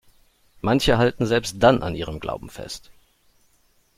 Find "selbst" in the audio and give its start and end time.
1.27-1.57